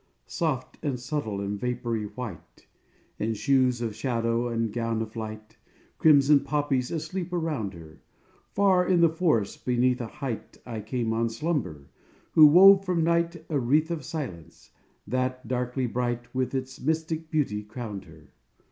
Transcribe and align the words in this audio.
Soft 0.25 0.79
and 0.81 0.99
subtle 0.99 1.39
and 1.41 1.59
vapory 1.59 2.05
white, 2.05 2.65
In 3.19 3.35
shoes 3.35 3.81
of 3.81 3.95
shadow 3.95 4.47
and 4.47 4.73
gown 4.73 4.99
of 4.99 5.15
light, 5.15 5.57
Crimson 5.99 6.39
poppies 6.39 6.89
asleep 6.89 7.31
around 7.31 7.75
her, 7.75 8.01
Far 8.49 8.83
in 8.83 9.01
the 9.01 9.11
forest, 9.11 9.63
beneath 9.63 10.01
a 10.01 10.07
height, 10.07 10.57
I 10.65 10.79
came 10.81 11.13
on 11.13 11.29
Slumber, 11.29 11.91
who 12.31 12.47
wove 12.47 12.83
from 12.83 13.03
night 13.03 13.45
A 13.47 13.59
wreath 13.59 13.91
of 13.91 14.03
silence, 14.03 14.71
that, 15.05 15.47
darkly 15.47 15.85
bright, 15.85 16.33
With 16.33 16.55
its 16.55 16.79
mystic 16.81 17.29
beauty 17.29 17.61
crowned 17.61 18.05
her. 18.05 18.31